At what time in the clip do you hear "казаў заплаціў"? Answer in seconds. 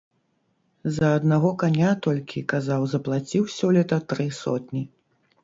2.55-3.43